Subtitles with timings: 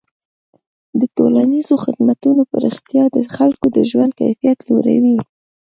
[0.99, 5.17] د ټولنیزو خدمتونو پراختیا د خلکو د ژوند کیفیت لوړوي.